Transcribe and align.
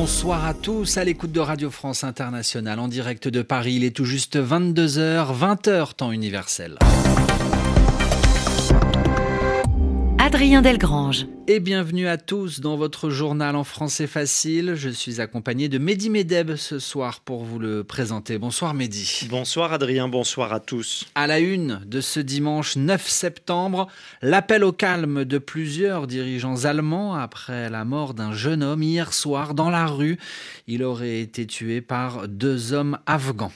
Bonsoir 0.00 0.46
à 0.46 0.54
tous 0.54 0.96
à 0.96 1.04
l'écoute 1.04 1.30
de 1.30 1.40
Radio 1.40 1.70
France 1.70 2.04
Internationale 2.04 2.78
en 2.78 2.88
direct 2.88 3.28
de 3.28 3.42
Paris. 3.42 3.74
Il 3.74 3.84
est 3.84 3.94
tout 3.94 4.06
juste 4.06 4.38
22h, 4.38 5.38
20h 5.38 5.92
temps 5.92 6.10
universel. 6.10 6.78
Adrien 10.32 10.62
Delgrange. 10.62 11.26
Et 11.48 11.58
bienvenue 11.58 12.06
à 12.06 12.16
tous 12.16 12.60
dans 12.60 12.76
votre 12.76 13.10
journal 13.10 13.56
en 13.56 13.64
français 13.64 14.06
facile. 14.06 14.74
Je 14.76 14.88
suis 14.88 15.20
accompagné 15.20 15.68
de 15.68 15.78
Mehdi 15.78 16.08
Medeb 16.08 16.54
ce 16.54 16.78
soir 16.78 17.18
pour 17.24 17.42
vous 17.42 17.58
le 17.58 17.82
présenter. 17.82 18.38
Bonsoir 18.38 18.72
Mehdi. 18.72 19.26
Bonsoir 19.28 19.72
Adrien, 19.72 20.06
bonsoir 20.06 20.52
à 20.52 20.60
tous. 20.60 21.06
À 21.16 21.26
la 21.26 21.40
une 21.40 21.80
de 21.84 22.00
ce 22.00 22.20
dimanche 22.20 22.76
9 22.76 23.08
septembre, 23.08 23.88
l'appel 24.22 24.62
au 24.62 24.70
calme 24.70 25.24
de 25.24 25.38
plusieurs 25.38 26.06
dirigeants 26.06 26.64
allemands 26.64 27.16
après 27.16 27.68
la 27.68 27.84
mort 27.84 28.14
d'un 28.14 28.32
jeune 28.32 28.62
homme 28.62 28.84
hier 28.84 29.12
soir 29.12 29.54
dans 29.54 29.70
la 29.70 29.86
rue. 29.86 30.16
Il 30.68 30.84
aurait 30.84 31.18
été 31.18 31.44
tué 31.48 31.80
par 31.80 32.28
deux 32.28 32.72
hommes 32.72 32.98
afghans. 33.06 33.50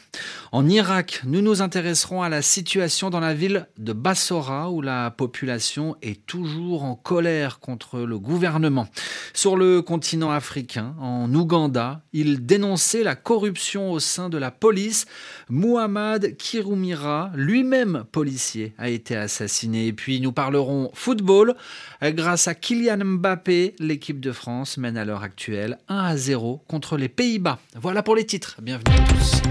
En 0.50 0.68
Irak, 0.68 1.20
nous 1.24 1.42
nous 1.42 1.62
intéresserons 1.62 2.22
à 2.22 2.28
la 2.28 2.42
situation 2.42 3.10
dans 3.10 3.20
la 3.20 3.34
ville 3.34 3.68
de 3.78 3.92
Bassora 3.92 4.70
où 4.70 4.80
la 4.82 5.12
population 5.12 5.94
est 6.02 6.26
toujours 6.26 6.63
en 6.72 6.94
colère 6.94 7.60
contre 7.60 8.00
le 8.00 8.18
gouvernement. 8.18 8.88
Sur 9.32 9.56
le 9.56 9.82
continent 9.82 10.30
africain, 10.30 10.94
en 11.00 11.32
Ouganda, 11.34 12.00
il 12.12 12.46
dénonçait 12.46 13.02
la 13.02 13.14
corruption 13.14 13.92
au 13.92 14.00
sein 14.00 14.28
de 14.28 14.38
la 14.38 14.50
police. 14.50 15.06
Muhammad 15.50 16.36
Kirumira, 16.36 17.30
lui-même 17.34 18.04
policier, 18.10 18.74
a 18.78 18.88
été 18.88 19.16
assassiné. 19.16 19.88
Et 19.88 19.92
puis 19.92 20.20
nous 20.20 20.32
parlerons 20.32 20.90
football. 20.94 21.54
Grâce 22.02 22.48
à 22.48 22.54
Kylian 22.54 23.04
Mbappé, 23.04 23.74
l'équipe 23.78 24.20
de 24.20 24.32
France 24.32 24.78
mène 24.78 24.96
à 24.96 25.04
l'heure 25.04 25.22
actuelle 25.22 25.78
1 25.88 25.98
à 25.98 26.16
0 26.16 26.62
contre 26.66 26.96
les 26.96 27.08
Pays-Bas. 27.08 27.58
Voilà 27.80 28.02
pour 28.02 28.16
les 28.16 28.24
titres. 28.24 28.56
Bienvenue 28.60 28.96
à 28.96 29.12
tous. 29.12 29.42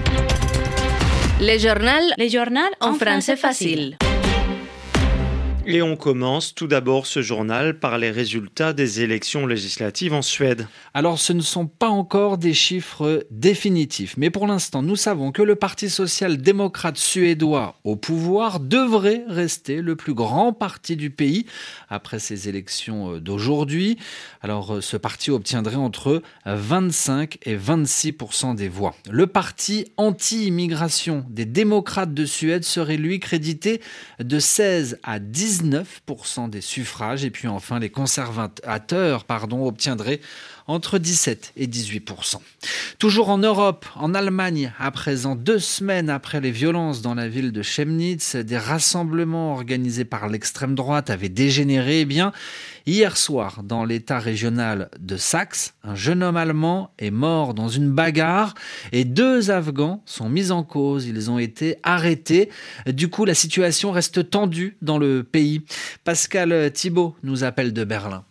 Les 1.40 1.58
journaux, 1.58 2.12
les 2.16 2.28
journaux 2.28 2.60
en 2.80 2.94
français 2.94 3.36
facile. 3.36 3.96
Et 5.66 5.80
on 5.80 5.96
commence 5.96 6.54
tout 6.54 6.66
d'abord 6.66 7.06
ce 7.06 7.22
journal 7.22 7.78
par 7.78 7.96
les 7.96 8.10
résultats 8.10 8.74
des 8.74 9.00
élections 9.00 9.46
législatives 9.46 10.12
en 10.12 10.20
Suède. 10.20 10.68
Alors 10.92 11.18
ce 11.18 11.32
ne 11.32 11.40
sont 11.40 11.66
pas 11.66 11.88
encore 11.88 12.36
des 12.36 12.52
chiffres 12.52 13.26
définitifs, 13.30 14.18
mais 14.18 14.28
pour 14.28 14.46
l'instant 14.46 14.82
nous 14.82 14.96
savons 14.96 15.32
que 15.32 15.40
le 15.40 15.54
Parti 15.54 15.88
social-démocrate 15.88 16.98
suédois 16.98 17.76
au 17.82 17.96
pouvoir 17.96 18.60
devrait 18.60 19.24
rester 19.26 19.80
le 19.80 19.96
plus 19.96 20.12
grand 20.12 20.52
parti 20.52 20.96
du 20.96 21.08
pays 21.08 21.46
après 21.88 22.18
ces 22.18 22.46
élections 22.50 23.16
d'aujourd'hui. 23.16 23.96
Alors 24.42 24.82
ce 24.82 24.98
parti 24.98 25.30
obtiendrait 25.30 25.76
entre 25.76 26.20
25 26.44 27.38
et 27.42 27.56
26 27.56 28.14
des 28.54 28.68
voix. 28.68 28.94
Le 29.10 29.26
parti 29.26 29.86
anti-immigration 29.96 31.24
des 31.30 31.46
démocrates 31.46 32.12
de 32.12 32.26
Suède 32.26 32.64
serait 32.64 32.98
lui 32.98 33.18
crédité 33.18 33.80
de 34.20 34.38
16 34.38 34.98
à 35.02 35.18
10 35.18 35.53
19% 35.62 36.50
des 36.50 36.60
suffrages. 36.60 37.24
Et 37.24 37.30
puis 37.30 37.48
enfin, 37.48 37.78
les 37.78 37.90
conservateurs 37.90 39.24
pardon, 39.24 39.66
obtiendraient 39.66 40.20
entre 40.66 40.98
17 40.98 41.52
et 41.56 41.66
18% 41.66 42.36
Toujours 42.98 43.28
en 43.28 43.38
Europe, 43.38 43.86
en 43.96 44.14
Allemagne, 44.14 44.72
à 44.78 44.90
présent 44.90 45.36
deux 45.36 45.58
semaines 45.58 46.08
après 46.08 46.40
les 46.40 46.50
violences 46.50 47.02
dans 47.02 47.14
la 47.14 47.28
ville 47.28 47.52
de 47.52 47.62
Chemnitz, 47.62 48.36
des 48.36 48.56
rassemblements 48.56 49.52
organisés 49.52 50.04
par 50.04 50.28
l'extrême 50.28 50.74
droite 50.74 51.10
avaient 51.10 51.28
dégénéré. 51.28 52.00
Eh 52.00 52.04
bien, 52.04 52.32
hier 52.86 53.16
soir, 53.16 53.62
dans 53.62 53.84
l'État 53.84 54.18
régional 54.18 54.88
de 54.98 55.16
Saxe, 55.16 55.74
un 55.84 55.94
jeune 55.94 56.22
homme 56.22 56.36
allemand 56.36 56.90
est 56.98 57.10
mort 57.10 57.54
dans 57.54 57.68
une 57.68 57.90
bagarre 57.90 58.54
et 58.92 59.04
deux 59.04 59.50
Afghans 59.50 60.02
sont 60.06 60.28
mis 60.28 60.50
en 60.50 60.62
cause. 60.62 61.06
Ils 61.06 61.30
ont 61.30 61.38
été 61.38 61.76
arrêtés. 61.82 62.48
Du 62.86 63.08
coup, 63.08 63.24
la 63.24 63.34
situation 63.34 63.90
reste 63.90 64.30
tendue 64.30 64.76
dans 64.82 64.98
le 64.98 65.22
pays. 65.24 65.62
Pascal 66.04 66.72
Thibault 66.72 67.16
nous 67.22 67.44
appelle 67.44 67.72
de 67.72 67.84
Berlin. 67.84 68.24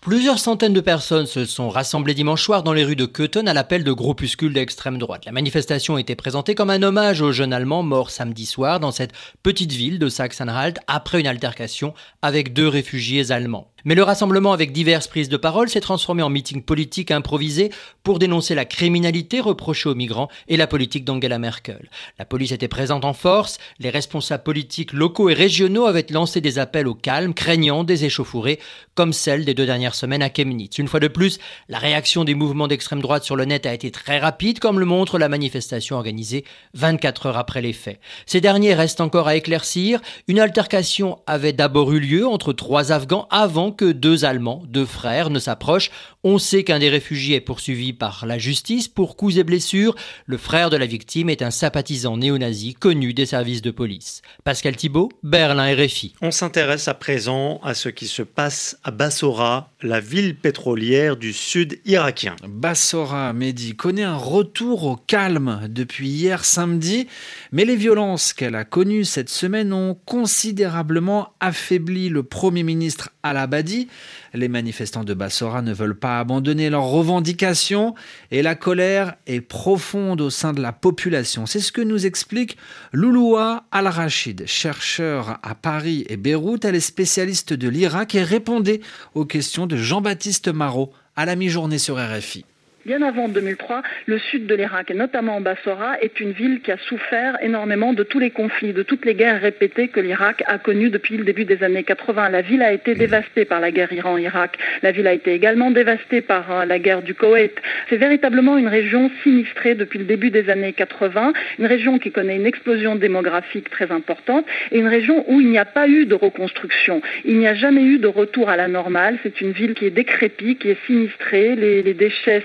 Plusieurs 0.00 0.38
centaines 0.38 0.72
de 0.72 0.80
personnes 0.80 1.26
se 1.26 1.44
sont 1.44 1.68
rassemblées 1.68 2.14
dimanche 2.14 2.44
soir 2.44 2.62
dans 2.62 2.72
les 2.72 2.84
rues 2.84 2.94
de 2.94 3.04
Köthen 3.04 3.48
à 3.48 3.52
l'appel 3.52 3.82
de 3.82 3.90
groupuscules 3.90 4.52
d'extrême 4.52 4.96
droite. 4.96 5.24
La 5.24 5.32
manifestation 5.32 5.98
était 5.98 6.14
présentée 6.14 6.54
comme 6.54 6.70
un 6.70 6.84
hommage 6.84 7.20
aux 7.20 7.32
jeunes 7.32 7.52
Allemands 7.52 7.82
morts 7.82 8.12
samedi 8.12 8.46
soir 8.46 8.78
dans 8.78 8.92
cette 8.92 9.12
petite 9.42 9.72
ville 9.72 9.98
de 9.98 10.08
Sachsen-Anhalt 10.08 10.78
après 10.86 11.18
une 11.18 11.26
altercation 11.26 11.94
avec 12.22 12.52
deux 12.52 12.68
réfugiés 12.68 13.32
allemands. 13.32 13.72
Mais 13.84 13.94
le 13.94 14.02
rassemblement 14.02 14.52
avec 14.52 14.72
diverses 14.72 15.06
prises 15.06 15.28
de 15.28 15.36
parole 15.36 15.68
s'est 15.68 15.80
transformé 15.80 16.22
en 16.22 16.30
meeting 16.30 16.62
politique 16.62 17.10
improvisé 17.10 17.70
pour 18.02 18.18
dénoncer 18.18 18.54
la 18.54 18.64
criminalité 18.64 19.40
reprochée 19.40 19.88
aux 19.88 19.94
migrants 19.94 20.28
et 20.48 20.56
la 20.56 20.66
politique 20.66 21.04
d'Angela 21.04 21.38
Merkel. 21.38 21.88
La 22.18 22.24
police 22.24 22.52
était 22.52 22.68
présente 22.68 23.04
en 23.04 23.12
force, 23.12 23.58
les 23.78 23.90
responsables 23.90 24.42
politiques 24.42 24.92
locaux 24.92 25.28
et 25.30 25.34
régionaux 25.34 25.86
avaient 25.86 26.06
lancé 26.10 26.40
des 26.40 26.58
appels 26.58 26.88
au 26.88 26.94
calme, 26.94 27.34
craignant 27.34 27.84
des 27.84 28.04
échauffourées 28.04 28.58
comme 28.94 29.12
celle 29.12 29.44
des 29.44 29.54
deux 29.54 29.66
dernières 29.66 29.94
semaines 29.94 30.22
à 30.22 30.28
Chemnitz. 30.28 30.78
Une 30.78 30.88
fois 30.88 30.98
de 30.98 31.06
plus, 31.06 31.38
la 31.68 31.78
réaction 31.78 32.24
des 32.24 32.34
mouvements 32.34 32.66
d'extrême 32.66 33.00
droite 33.00 33.22
sur 33.22 33.36
le 33.36 33.44
net 33.44 33.64
a 33.64 33.72
été 33.72 33.92
très 33.92 34.18
rapide, 34.18 34.58
comme 34.58 34.80
le 34.80 34.86
montre 34.86 35.18
la 35.18 35.28
manifestation 35.28 35.96
organisée 35.96 36.44
24 36.74 37.26
heures 37.26 37.36
après 37.36 37.62
les 37.62 37.72
faits. 37.72 38.00
Ces 38.26 38.40
derniers 38.40 38.74
restent 38.74 39.00
encore 39.00 39.28
à 39.28 39.36
éclaircir. 39.36 40.00
Une 40.26 40.40
altercation 40.40 41.18
avait 41.28 41.52
d'abord 41.52 41.92
eu 41.92 42.00
lieu 42.00 42.26
entre 42.26 42.52
trois 42.52 42.90
Afghans 42.90 43.28
avant 43.30 43.67
que 43.70 43.92
deux 43.92 44.24
Allemands, 44.24 44.62
deux 44.66 44.86
frères, 44.86 45.30
ne 45.30 45.38
s'approchent. 45.38 45.90
On 46.24 46.38
sait 46.38 46.64
qu'un 46.64 46.78
des 46.78 46.88
réfugiés 46.88 47.36
est 47.36 47.40
poursuivi 47.40 47.92
par 47.92 48.26
la 48.26 48.38
justice 48.38 48.88
pour 48.88 49.16
coups 49.16 49.36
et 49.36 49.44
blessures. 49.44 49.94
Le 50.26 50.36
frère 50.36 50.70
de 50.70 50.76
la 50.76 50.86
victime 50.86 51.30
est 51.30 51.42
un 51.42 51.50
sympathisant 51.50 52.16
néo-nazi 52.16 52.74
connu 52.74 53.14
des 53.14 53.26
services 53.26 53.62
de 53.62 53.70
police. 53.70 54.22
Pascal 54.44 54.76
Thibault, 54.76 55.10
Berlin 55.22 55.74
RFI. 55.74 56.14
On 56.20 56.30
s'intéresse 56.30 56.88
à 56.88 56.94
présent 56.94 57.60
à 57.62 57.74
ce 57.74 57.88
qui 57.88 58.06
se 58.06 58.22
passe 58.22 58.78
à 58.84 58.90
Bassora, 58.90 59.72
la 59.82 60.00
ville 60.00 60.36
pétrolière 60.36 61.16
du 61.16 61.32
sud 61.32 61.80
irakien. 61.84 62.36
Bassora, 62.48 63.32
Mehdi, 63.32 63.76
connaît 63.76 64.02
un 64.02 64.16
retour 64.16 64.84
au 64.84 64.96
calme 64.96 65.60
depuis 65.68 66.08
hier 66.08 66.44
samedi, 66.44 67.06
mais 67.52 67.64
les 67.64 67.76
violences 67.76 68.32
qu'elle 68.32 68.54
a 68.54 68.64
connues 68.64 69.04
cette 69.04 69.28
semaine 69.28 69.72
ont 69.72 69.96
considérablement 70.04 71.34
affaibli 71.40 72.08
le 72.08 72.22
Premier 72.22 72.62
ministre 72.62 73.10
Al-Abadi. 73.28 73.88
Les 74.34 74.48
manifestants 74.48 75.04
de 75.04 75.14
Bassora 75.14 75.62
ne 75.62 75.72
veulent 75.72 75.98
pas 75.98 76.20
abandonner 76.20 76.70
leurs 76.70 76.84
revendications 76.84 77.94
et 78.30 78.42
la 78.42 78.54
colère 78.54 79.14
est 79.26 79.40
profonde 79.40 80.20
au 80.20 80.30
sein 80.30 80.52
de 80.52 80.60
la 80.60 80.72
population. 80.72 81.46
C'est 81.46 81.60
ce 81.60 81.72
que 81.72 81.80
nous 81.80 82.06
explique 82.06 82.56
Louloua 82.92 83.64
Al-Rachid, 83.70 84.44
chercheur 84.46 85.38
à 85.42 85.54
Paris 85.54 86.04
et 86.08 86.16
Beyrouth. 86.16 86.64
Elle 86.64 86.74
est 86.74 86.80
spécialiste 86.80 87.52
de 87.52 87.68
l'Irak 87.68 88.14
et 88.14 88.22
répondait 88.22 88.80
aux 89.14 89.24
questions 89.24 89.66
de 89.66 89.76
Jean-Baptiste 89.76 90.48
Marot 90.48 90.92
à 91.16 91.24
la 91.24 91.36
mi-journée 91.36 91.78
sur 91.78 91.96
RFI. 91.96 92.44
Bien 92.86 93.02
avant 93.02 93.28
2003, 93.28 93.82
le 94.06 94.18
sud 94.18 94.46
de 94.46 94.54
l'Irak, 94.54 94.92
et 94.92 94.94
notamment 94.94 95.40
Bassora, 95.40 96.00
est 96.00 96.20
une 96.20 96.30
ville 96.30 96.60
qui 96.60 96.70
a 96.70 96.78
souffert 96.78 97.36
énormément 97.42 97.92
de 97.92 98.04
tous 98.04 98.20
les 98.20 98.30
conflits, 98.30 98.72
de 98.72 98.84
toutes 98.84 99.04
les 99.04 99.16
guerres 99.16 99.40
répétées 99.40 99.88
que 99.88 99.98
l'Irak 99.98 100.44
a 100.46 100.58
connues 100.58 100.88
depuis 100.88 101.16
le 101.16 101.24
début 101.24 101.44
des 101.44 101.64
années 101.64 101.82
80. 101.82 102.28
La 102.28 102.40
ville 102.40 102.62
a 102.62 102.72
été 102.72 102.94
dévastée 102.94 103.44
par 103.44 103.58
la 103.58 103.72
guerre 103.72 103.92
Iran-Irak. 103.92 104.58
La 104.82 104.92
ville 104.92 105.08
a 105.08 105.12
été 105.12 105.32
également 105.32 105.72
dévastée 105.72 106.20
par 106.20 106.52
euh, 106.52 106.64
la 106.66 106.78
guerre 106.78 107.02
du 107.02 107.14
Koweït. 107.14 107.52
C'est 107.90 107.96
véritablement 107.96 108.56
une 108.56 108.68
région 108.68 109.10
sinistrée 109.24 109.74
depuis 109.74 109.98
le 109.98 110.04
début 110.04 110.30
des 110.30 110.48
années 110.48 110.72
80, 110.72 111.32
une 111.58 111.66
région 111.66 111.98
qui 111.98 112.12
connaît 112.12 112.36
une 112.36 112.46
explosion 112.46 112.94
démographique 112.94 113.70
très 113.70 113.90
importante 113.90 114.46
et 114.70 114.78
une 114.78 114.88
région 114.88 115.24
où 115.26 115.40
il 115.40 115.48
n'y 115.48 115.58
a 115.58 115.64
pas 115.64 115.88
eu 115.88 116.06
de 116.06 116.14
reconstruction. 116.14 117.02
Il 117.24 117.38
n'y 117.38 117.48
a 117.48 117.54
jamais 117.54 117.82
eu 117.82 117.98
de 117.98 118.06
retour 118.06 118.48
à 118.48 118.56
la 118.56 118.68
normale. 118.68 119.18
C'est 119.24 119.40
une 119.40 119.50
ville 119.50 119.74
qui 119.74 119.84
est 119.84 119.90
décrépite, 119.90 120.60
qui 120.60 120.70
est 120.70 120.86
sinistrée. 120.86 121.56
Les, 121.56 121.82
déchets 121.98 122.44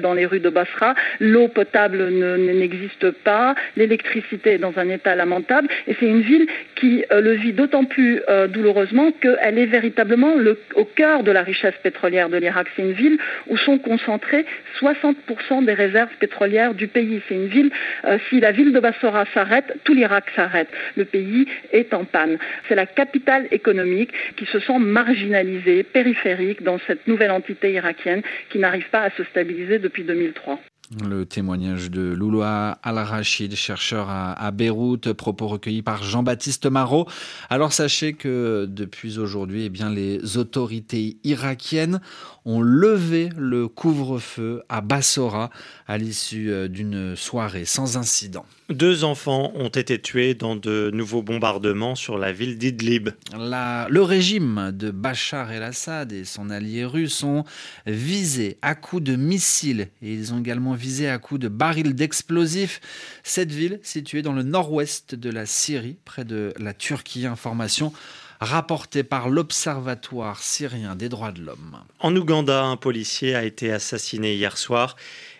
dans 0.00 0.14
les 0.14 0.26
rues 0.26 0.40
de 0.40 0.48
Basra, 0.50 0.94
l'eau 1.20 1.48
potable 1.48 2.08
n'existe 2.08 3.10
pas, 3.10 3.54
l'électricité 3.76 4.54
est 4.54 4.58
dans 4.58 4.76
un 4.76 4.88
état 4.88 5.14
lamentable, 5.14 5.68
et 5.86 5.96
c'est 5.98 6.06
une 6.06 6.20
ville 6.20 6.46
qui 6.74 7.04
euh, 7.12 7.20
le 7.20 7.32
vit 7.32 7.52
d'autant 7.52 7.84
plus 7.84 8.20
euh, 8.28 8.46
douloureusement 8.46 9.12
qu'elle 9.12 9.58
est 9.58 9.66
véritablement 9.66 10.34
au 10.74 10.84
cœur 10.84 11.22
de 11.22 11.30
la 11.30 11.42
richesse 11.42 11.74
pétrolière 11.82 12.28
de 12.28 12.36
l'Irak. 12.36 12.66
C'est 12.76 12.82
une 12.82 12.92
ville 12.92 13.18
où 13.46 13.56
sont 13.56 13.78
concentrées 13.78 14.44
60% 14.80 15.64
des 15.64 15.74
réserves 15.74 16.14
pétrolières 16.18 16.74
du 16.74 16.88
pays. 16.88 17.20
C'est 17.28 17.34
une 17.34 17.46
ville, 17.46 17.70
euh, 18.04 18.18
si 18.28 18.40
la 18.40 18.52
ville 18.52 18.72
de 18.72 18.80
Bassora 18.80 19.24
s'arrête, 19.32 19.72
tout 19.84 19.94
l'Irak 19.94 20.24
s'arrête. 20.34 20.68
Le 20.96 21.04
pays 21.04 21.46
est 21.72 21.94
en 21.94 22.04
panne. 22.04 22.38
C'est 22.68 22.74
la 22.74 22.86
capitale 22.86 23.46
économique 23.50 24.10
qui 24.36 24.46
se 24.46 24.58
sent 24.60 24.78
marginalisée, 24.78 25.82
périphérique 25.82 26.62
dans 26.62 26.78
cette 26.86 27.06
nouvelle 27.06 27.30
entité 27.30 27.72
irakienne 27.72 28.22
qui 28.50 28.58
n'arrive 28.58 28.88
pas 28.90 29.02
à 29.02 29.10
se 29.10 29.24
stabiliser 29.24 29.53
depuis 29.78 30.04
2003. 30.04 30.58
Le 30.90 31.24
témoignage 31.24 31.90
de 31.90 32.02
Louloua 32.02 32.78
Al-Rachid, 32.82 33.54
chercheur 33.54 34.08
à, 34.10 34.50
Beyrouth, 34.50 35.14
propos 35.14 35.48
recueillis 35.48 35.80
par 35.80 36.02
Jean-Baptiste 36.02 36.66
Marot. 36.66 37.08
Alors 37.48 37.72
sachez 37.72 38.12
que 38.12 38.66
depuis 38.68 39.18
aujourd'hui, 39.18 39.64
eh 39.64 39.70
bien, 39.70 39.88
les 39.88 40.36
autorités 40.36 41.16
irakiennes 41.24 42.00
ont 42.44 42.60
levé 42.60 43.30
le 43.38 43.66
couvre-feu 43.66 44.62
à 44.68 44.82
Bassora 44.82 45.48
à 45.86 45.96
l'issue 45.96 46.50
euh, 46.50 46.68
d'une 46.68 47.16
soirée 47.16 47.64
sans 47.64 47.96
incident. 47.96 48.44
Deux 48.68 49.04
enfants 49.04 49.52
ont 49.54 49.68
été 49.68 49.98
tués 50.00 50.34
dans 50.34 50.56
de 50.56 50.90
nouveaux 50.92 51.22
bombardements 51.22 51.94
sur 51.94 52.18
la 52.18 52.32
ville 52.32 52.58
d'Idlib. 52.58 53.10
le 53.32 54.00
régime 54.00 54.72
de 54.74 54.90
Bachar 54.90 55.52
el-Assad 55.52 56.12
et 56.12 56.24
son 56.24 56.50
allié 56.50 56.84
russe 56.84 57.22
ont 57.22 57.44
visé 57.86 58.58
à 58.62 58.74
coups 58.74 59.02
de 59.02 59.16
missiles 59.16 59.88
et 60.02 60.12
ils 60.12 60.32
ont 60.32 60.40
également 60.40 60.73
visé 60.74 61.08
à 61.08 61.18
coups 61.18 61.40
de 61.40 61.48
barils 61.48 61.94
d'explosifs 61.94 62.80
cette 63.22 63.52
ville 63.52 63.80
située 63.82 64.22
dans 64.22 64.32
le 64.32 64.42
nord-ouest 64.42 65.14
de 65.14 65.30
la 65.30 65.46
Syrie, 65.46 65.96
près 66.04 66.24
de 66.24 66.52
la 66.58 66.74
Turquie. 66.74 67.26
Information 67.26 67.92
rapportée 68.40 69.02
par 69.02 69.28
l'Observatoire 69.28 70.42
syrien 70.42 70.96
des 70.96 71.08
droits 71.08 71.32
de 71.32 71.42
l'homme. 71.42 71.78
En 72.00 72.14
Ouganda, 72.14 72.64
un 72.64 72.76
policier 72.76 73.34
a 73.34 73.44
été 73.44 73.72
assassiné 73.72 74.34
hier 74.34 74.58
soir. 74.58 74.96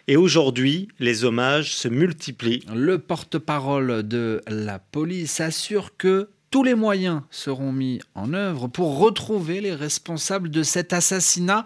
Et 0.06 0.16
aujourd'hui, 0.16 0.88
les 0.98 1.24
hommages 1.24 1.74
se 1.74 1.88
multiplient. 1.88 2.64
Le 2.74 2.98
porte-parole 2.98 4.06
de 4.06 4.42
la 4.46 4.78
police 4.78 5.40
assure 5.40 5.96
que 5.96 6.28
tous 6.54 6.62
les 6.62 6.76
moyens 6.76 7.22
seront 7.32 7.72
mis 7.72 8.00
en 8.14 8.32
œuvre 8.32 8.68
pour 8.68 8.98
retrouver 8.98 9.60
les 9.60 9.74
responsables 9.74 10.50
de 10.50 10.62
cet 10.62 10.92
assassinat, 10.92 11.64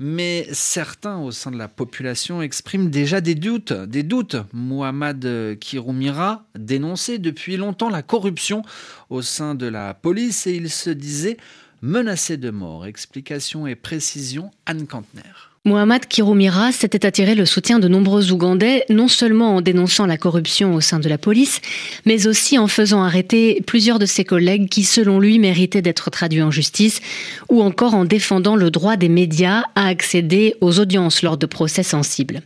mais 0.00 0.48
certains 0.50 1.18
au 1.18 1.30
sein 1.30 1.52
de 1.52 1.56
la 1.56 1.68
population 1.68 2.42
expriment 2.42 2.90
déjà 2.90 3.20
des 3.20 3.36
doutes. 3.36 3.72
Des 3.72 4.02
doutes. 4.02 4.34
Mohamed 4.52 5.56
Kiroumira 5.60 6.46
dénonçait 6.58 7.18
depuis 7.18 7.56
longtemps 7.56 7.90
la 7.90 8.02
corruption 8.02 8.62
au 9.08 9.22
sein 9.22 9.54
de 9.54 9.66
la 9.66 9.94
police 9.94 10.48
et 10.48 10.56
il 10.56 10.68
se 10.68 10.90
disait 10.90 11.36
menacé 11.80 12.36
de 12.36 12.50
mort. 12.50 12.86
Explication 12.86 13.68
et 13.68 13.76
précision, 13.76 14.50
Anne 14.66 14.88
Kantner. 14.88 15.53
Mohamed 15.66 16.06
Kirumira 16.06 16.72
s'était 16.72 17.06
attiré 17.06 17.34
le 17.34 17.46
soutien 17.46 17.78
de 17.78 17.88
nombreux 17.88 18.30
Ougandais, 18.32 18.84
non 18.90 19.08
seulement 19.08 19.56
en 19.56 19.62
dénonçant 19.62 20.04
la 20.04 20.18
corruption 20.18 20.74
au 20.74 20.82
sein 20.82 21.00
de 21.00 21.08
la 21.08 21.16
police, 21.16 21.62
mais 22.04 22.26
aussi 22.26 22.58
en 22.58 22.66
faisant 22.66 23.02
arrêter 23.02 23.62
plusieurs 23.66 23.98
de 23.98 24.04
ses 24.04 24.26
collègues 24.26 24.68
qui, 24.68 24.84
selon 24.84 25.20
lui, 25.20 25.38
méritaient 25.38 25.80
d'être 25.80 26.10
traduits 26.10 26.42
en 26.42 26.50
justice, 26.50 27.00
ou 27.48 27.62
encore 27.62 27.94
en 27.94 28.04
défendant 28.04 28.56
le 28.56 28.70
droit 28.70 28.96
des 28.96 29.08
médias 29.08 29.62
à 29.74 29.86
accéder 29.86 30.54
aux 30.60 30.80
audiences 30.80 31.22
lors 31.22 31.38
de 31.38 31.46
procès 31.46 31.82
sensibles. 31.82 32.42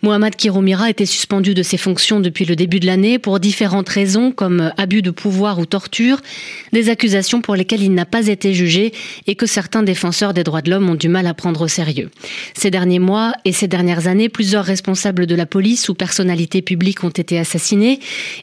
Mohamed 0.00 0.34
Kirumira 0.34 0.88
était 0.88 1.04
suspendu 1.04 1.52
de 1.52 1.62
ses 1.62 1.76
fonctions 1.76 2.20
depuis 2.20 2.46
le 2.46 2.56
début 2.56 2.80
de 2.80 2.86
l'année 2.86 3.18
pour 3.18 3.38
différentes 3.38 3.90
raisons 3.90 4.32
comme 4.32 4.72
abus 4.78 5.02
de 5.02 5.10
pouvoir 5.10 5.58
ou 5.58 5.66
torture, 5.66 6.22
des 6.72 6.88
accusations 6.88 7.42
pour 7.42 7.54
lesquelles 7.54 7.82
il 7.82 7.92
n'a 7.92 8.06
pas 8.06 8.28
été 8.28 8.54
jugé 8.54 8.94
et 9.26 9.34
que 9.34 9.44
certains 9.44 9.82
défenseurs 9.82 10.32
des 10.32 10.42
droits 10.42 10.62
de 10.62 10.70
l'homme 10.70 10.88
ont 10.88 10.94
du 10.94 11.10
mal 11.10 11.26
à 11.26 11.34
prendre 11.34 11.60
au 11.60 11.68
sérieux. 11.68 12.08
Ces 12.62 12.70
derniers 12.70 13.00
mois 13.00 13.32
et 13.44 13.50
ces 13.50 13.66
dernières 13.66 14.06
années, 14.06 14.28
plusieurs 14.28 14.64
responsables 14.64 15.26
de 15.26 15.34
la 15.34 15.46
police 15.46 15.88
ou 15.88 15.94
personnalités 15.94 16.62
publiques 16.62 17.02
ont 17.02 17.08
été 17.08 17.36
assassinés 17.36 17.98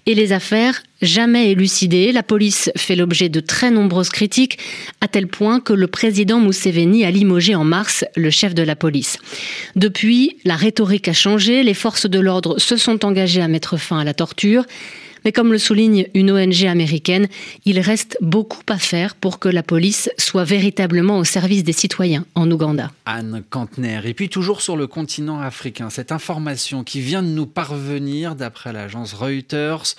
et 0.05 0.13
les 0.13 0.33
affaires 0.33 0.83
jamais 1.01 1.51
élucidées. 1.51 2.11
La 2.11 2.21
police 2.21 2.69
fait 2.75 2.97
l'objet 2.97 3.29
de 3.29 3.39
très 3.39 3.71
nombreuses 3.71 4.09
critiques, 4.09 4.59
à 4.99 5.07
tel 5.07 5.27
point 5.27 5.61
que 5.61 5.71
le 5.71 5.87
président 5.87 6.41
Mousseveni 6.41 7.05
a 7.05 7.11
limogé 7.11 7.55
en 7.55 7.63
mars 7.63 8.03
le 8.17 8.29
chef 8.29 8.53
de 8.53 8.61
la 8.61 8.75
police. 8.75 9.19
Depuis, 9.77 10.35
la 10.43 10.57
rhétorique 10.57 11.07
a 11.07 11.13
changé, 11.13 11.63
les 11.63 11.73
forces 11.73 12.09
de 12.09 12.19
l'ordre 12.19 12.59
se 12.59 12.75
sont 12.75 13.05
engagées 13.05 13.41
à 13.41 13.47
mettre 13.47 13.77
fin 13.77 13.99
à 13.99 14.03
la 14.03 14.13
torture. 14.13 14.65
Mais 15.25 15.31
comme 15.31 15.51
le 15.51 15.57
souligne 15.57 16.07
une 16.13 16.31
ONG 16.31 16.65
américaine, 16.65 17.27
il 17.65 17.79
reste 17.79 18.17
beaucoup 18.21 18.63
à 18.69 18.77
faire 18.77 19.15
pour 19.15 19.39
que 19.39 19.49
la 19.49 19.63
police 19.63 20.09
soit 20.17 20.43
véritablement 20.43 21.17
au 21.17 21.23
service 21.23 21.63
des 21.63 21.73
citoyens 21.73 22.25
en 22.35 22.49
Ouganda. 22.49 22.91
Anne 23.05 23.43
Kantner. 23.49 24.01
Et 24.05 24.13
puis 24.13 24.29
toujours 24.29 24.61
sur 24.61 24.77
le 24.77 24.87
continent 24.87 25.39
africain, 25.39 25.89
cette 25.89 26.11
information 26.11 26.83
qui 26.83 27.01
vient 27.01 27.23
de 27.23 27.27
nous 27.27 27.47
parvenir 27.47 28.35
d'après 28.35 28.73
l'agence 28.73 29.13
Reuters, 29.13 29.95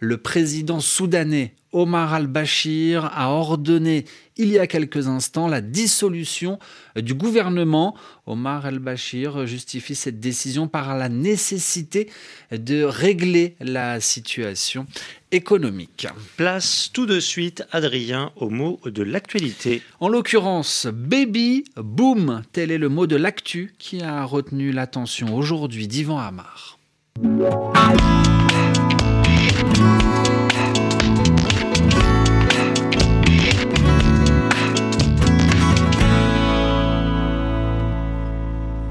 le 0.00 0.16
président 0.16 0.80
soudanais 0.80 1.54
Omar 1.74 2.14
al-Bashir 2.14 3.10
a 3.12 3.30
ordonné 3.30 4.04
il 4.36 4.48
y 4.48 4.58
a 4.58 4.66
quelques 4.66 5.08
instants 5.08 5.48
la 5.48 5.60
dissolution 5.60 6.58
du 6.96 7.14
gouvernement. 7.14 7.96
Omar 8.26 8.64
al-Bashir 8.64 9.46
justifie 9.46 9.96
cette 9.96 10.20
décision 10.20 10.68
par 10.68 10.96
la 10.96 11.08
nécessité 11.08 12.08
de 12.52 12.84
régler 12.84 13.56
la 13.60 14.00
situation 14.00 14.86
économique. 15.32 16.06
Place 16.36 16.90
tout 16.92 17.06
de 17.06 17.18
suite, 17.18 17.64
Adrien, 17.72 18.30
au 18.36 18.50
mot 18.50 18.80
de 18.84 19.02
l'actualité. 19.02 19.82
En 19.98 20.08
l'occurrence, 20.08 20.86
baby 20.86 21.64
boom, 21.76 22.42
tel 22.52 22.70
est 22.70 22.78
le 22.78 22.88
mot 22.88 23.08
de 23.08 23.16
l'actu 23.16 23.74
qui 23.78 24.00
a 24.00 24.24
retenu 24.24 24.70
l'attention 24.70 25.36
aujourd'hui 25.36 25.88
d'Ivan 25.88 26.18
Amar. 26.18 26.78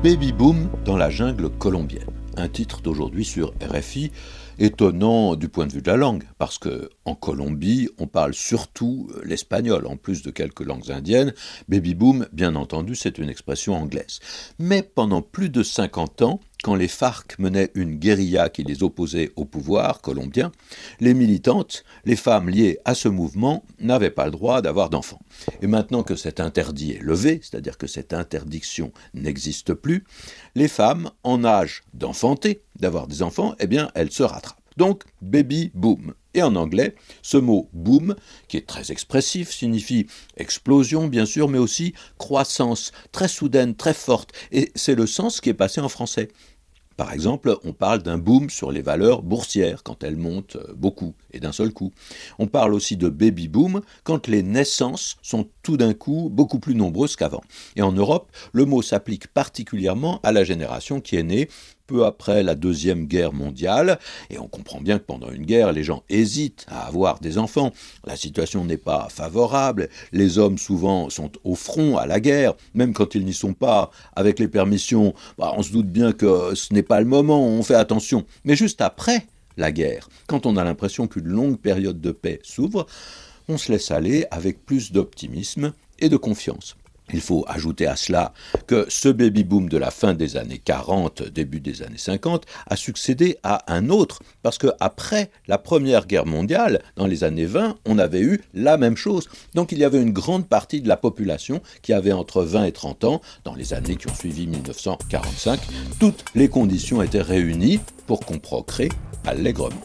Baby 0.04 0.34
Boom 0.34 0.70
dans 0.84 0.98
la 0.98 1.10
jungle 1.10 1.50
colombienne. 1.50 2.10
Un 2.36 2.50
titre 2.50 2.82
d'aujourd'hui 2.82 3.24
sur 3.24 3.54
RFI, 3.62 4.12
étonnant 4.60 5.38
du 5.38 5.48
point 5.48 5.66
de 5.66 5.72
vue 5.72 5.82
de 5.82 5.90
la 5.90 5.96
langue, 5.96 6.26
parce 6.38 6.58
que 6.58 6.90
en 7.06 7.16
Colombie, 7.16 7.88
on 8.00 8.08
parle 8.08 8.34
surtout 8.34 9.10
l'espagnol, 9.24 9.88
en 9.88 9.96
plus 9.96 10.22
de 10.22 10.30
quelques 10.30 10.66
langues 10.66 10.92
indiennes. 10.92 11.34
Baby 11.70 11.96
boom, 11.96 12.28
bien 12.34 12.56
entendu, 12.56 12.96
c'est 12.96 13.18
une 13.18 13.30
expression 13.30 13.76
anglaise. 13.76 14.20
Mais 14.60 14.84
pendant 14.84 15.22
plus 15.22 15.50
de 15.50 15.64
50 15.64 16.22
ans, 16.24 16.42
quand 16.64 16.76
les 16.76 16.88
FARC 16.88 17.38
menaient 17.38 17.70
une 17.76 17.98
guérilla 17.98 18.50
qui 18.50 18.64
les 18.64 18.82
opposait 18.82 19.32
au 19.36 19.46
pouvoir 19.46 20.02
colombien, 20.02 20.52
les 21.02 21.14
militantes, 21.14 21.84
les 22.06 22.16
femmes 22.16 22.50
liées 22.50 22.80
à 22.86 22.96
ce 22.96 23.10
mouvement, 23.10 23.64
n'avaient 23.80 24.10
pas 24.10 24.26
le 24.26 24.32
droit 24.32 24.62
d'avoir 24.62 24.90
d'enfants. 24.90 25.22
Et 25.62 25.68
maintenant 25.68 26.04
que 26.04 26.16
cet 26.16 26.40
interdit 26.40 26.94
est 26.94 27.04
levé, 27.04 27.42
c'est-à-dire 27.44 27.78
que 27.78 27.86
cette 27.86 28.14
interdiction 28.14 28.94
n'existe 29.14 29.74
plus, 29.74 30.06
les 30.56 30.70
femmes 30.70 31.12
en 31.24 31.44
âge 31.44 31.84
d'enfanter, 31.94 32.64
d'avoir 32.80 33.08
des 33.08 33.22
enfants, 33.22 33.56
eh 33.60 33.68
bien, 33.68 33.92
elles 33.94 34.12
se 34.12 34.24
rattrapent. 34.24 34.64
Donc, 34.78 35.04
baby 35.22 35.72
boom. 35.74 36.14
Et 36.34 36.42
en 36.42 36.56
anglais, 36.56 36.96
ce 37.22 37.38
mot 37.38 37.70
boom, 37.74 38.16
qui 38.48 38.58
est 38.58 38.66
très 38.66 38.92
expressif, 38.92 39.52
signifie 39.52 40.08
explosion, 40.36 41.08
bien 41.08 41.26
sûr, 41.26 41.48
mais 41.48 41.60
aussi 41.60 41.94
croissance, 42.18 42.92
très 43.12 43.28
soudaine, 43.28 43.76
très 43.76 43.94
forte. 43.94 44.32
Et 44.52 44.72
c'est 44.74 44.96
le 44.96 45.06
sens 45.06 45.42
qui 45.42 45.50
est 45.50 45.54
passé 45.54 45.80
en 45.80 45.90
français. 45.90 46.30
Par 46.98 47.12
exemple, 47.14 47.58
on 47.64 47.74
parle 47.74 48.04
d'un 48.04 48.18
boom 48.18 48.50
sur 48.50 48.72
les 48.72 48.82
valeurs 48.82 49.24
boursières 49.24 49.84
quand 49.84 50.04
elles 50.04 50.18
montent 50.18 50.58
euh, 50.58 50.74
beaucoup 50.76 51.16
et 51.34 51.40
d'un 51.40 51.52
seul 51.52 51.72
coup. 51.72 51.92
On 52.40 52.48
parle 52.48 52.74
aussi 52.74 52.98
de 52.98 53.10
baby 53.10 53.48
boom 53.48 53.82
quand 54.04 54.28
les 54.28 54.44
naissances 54.44 55.18
sont 55.22 55.48
tout 55.62 55.78
d'un 55.78 55.94
coup 55.94 56.30
beaucoup 56.32 56.60
plus 56.60 56.76
nombreuses 56.76 57.16
qu'avant. 57.16 57.44
Et 57.76 57.82
en 57.82 57.92
Europe, 57.92 58.32
le 58.52 58.66
mot 58.66 58.82
s'applique 58.82 59.28
particulièrement 59.28 60.20
à 60.24 60.32
la 60.32 60.44
génération 60.44 61.02
qui 61.02 61.16
est 61.16 61.24
née 61.24 61.50
peu 61.88 62.06
après 62.06 62.44
la 62.44 62.56
Deuxième 62.56 63.06
Guerre 63.06 63.34
mondiale, 63.34 64.00
et 64.30 64.40
on 64.40 64.48
comprend 64.48 64.80
bien 64.80 65.00
que 65.00 65.04
pendant 65.04 65.30
une 65.32 65.46
guerre, 65.46 65.72
les 65.72 65.84
gens 65.84 66.04
hésitent 66.10 66.66
à 66.70 66.88
avoir 66.88 67.20
des 67.20 67.38
enfants. 67.38 67.72
La 68.06 68.16
situation 68.16 68.64
n'est 68.66 68.78
pas 68.78 69.08
favorable, 69.10 69.90
les 70.12 70.38
hommes 70.38 70.58
souvent 70.58 71.10
sont 71.10 71.32
au 71.44 71.56
front 71.56 71.98
à 71.98 72.06
la 72.06 72.20
guerre, 72.20 72.54
même 72.74 72.94
quand 72.94 73.16
ils 73.16 73.26
n'y 73.26 73.34
sont 73.34 73.54
pas, 73.54 73.92
avec 74.16 74.40
les 74.40 74.48
permissions, 74.48 75.14
bah, 75.38 75.54
on 75.58 75.64
se 75.64 75.72
doute 75.72 75.88
bien 75.88 76.14
que 76.14 76.56
ce 76.56 76.74
n'est 76.74 76.84
pas 76.84 77.00
le 77.00 77.06
moment, 77.06 77.46
on 77.46 77.64
fait 77.64 77.76
attention. 77.76 78.26
Mais 78.46 78.56
juste 78.56 78.82
après 78.82 79.28
la 79.58 79.72
guerre, 79.72 80.10
quand 80.28 80.46
on 80.46 80.58
a 80.58 80.64
l'impression 80.64 81.08
qu'une 81.08 81.28
longue 81.28 81.60
période 81.60 82.02
de 82.02 82.12
paix 82.12 82.40
s'ouvre, 82.44 82.86
on 83.48 83.58
se 83.58 83.72
laisse 83.72 83.92
aller 83.92 84.26
avec 84.32 84.66
plus 84.66 84.92
d'optimisme 84.92 85.74
et 86.00 86.10
de 86.10 86.18
confiance. 86.18 86.76
Il 87.12 87.22
faut 87.22 87.44
ajouter 87.48 87.88
à 87.88 87.96
cela 87.96 88.34
que 88.68 88.86
ce 88.90 89.10
baby-boom 89.10 89.68
de 89.68 89.78
la 89.78 89.92
fin 89.92 90.14
des 90.14 90.38
années 90.38 90.60
40, 90.60 91.24
début 91.24 91.60
des 91.60 91.82
années 91.82 91.98
50, 91.98 92.46
a 92.68 92.76
succédé 92.76 93.38
à 93.44 93.74
un 93.74 93.90
autre, 93.90 94.22
parce 94.42 94.58
que 94.58 94.68
après 94.80 95.30
la 95.48 95.58
Première 95.58 96.08
Guerre 96.08 96.26
mondiale, 96.26 96.82
dans 96.96 97.08
les 97.08 97.24
années 97.24 97.46
20, 97.46 97.78
on 97.86 98.00
avait 98.00 98.22
eu 98.22 98.42
la 98.54 98.78
même 98.78 98.98
chose. 98.98 99.28
Donc 99.54 99.72
il 99.72 99.80
y 99.80 99.84
avait 99.84 100.02
une 100.02 100.14
grande 100.14 100.48
partie 100.48 100.82
de 100.82 100.88
la 100.88 100.98
population 100.98 101.62
qui 101.82 101.94
avait 101.94 102.14
entre 102.14 102.44
20 102.44 102.66
et 102.66 102.72
30 102.72 103.04
ans, 103.04 103.22
dans 103.44 103.56
les 103.56 103.74
années 103.74 103.96
qui 103.96 104.10
ont 104.10 104.16
suivi 104.16 104.48
1945, 104.48 105.60
toutes 106.00 106.26
les 106.36 106.48
conditions 106.48 107.02
étaient 107.02 107.22
réunies 107.22 107.80
pour 108.08 108.22
qu'on 108.22 108.40
procrée 108.40 108.90
allègrement. 109.26 109.82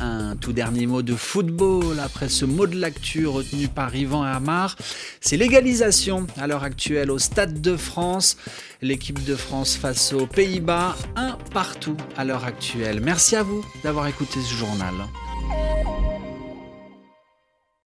Un 0.00 0.36
tout 0.36 0.52
dernier 0.52 0.86
mot 0.86 1.02
de 1.02 1.14
football 1.14 2.00
après 2.00 2.28
ce 2.28 2.44
mot 2.44 2.66
de 2.66 2.78
l'actu 2.78 3.26
retenu 3.26 3.68
par 3.68 3.94
Yvan 3.94 4.22
Amar. 4.22 4.76
C'est 5.20 5.36
l'égalisation 5.36 6.26
à 6.36 6.46
l'heure 6.46 6.64
actuelle 6.64 7.10
au 7.10 7.18
Stade 7.18 7.60
de 7.60 7.76
France. 7.76 8.36
L'équipe 8.82 9.24
de 9.24 9.34
France 9.34 9.76
face 9.76 10.12
aux 10.12 10.26
Pays-Bas, 10.26 10.96
un 11.16 11.38
partout 11.52 11.96
à 12.16 12.24
l'heure 12.24 12.44
actuelle. 12.44 13.00
Merci 13.00 13.36
à 13.36 13.42
vous 13.42 13.64
d'avoir 13.82 14.06
écouté 14.06 14.40
ce 14.40 14.54
journal. 14.54 14.94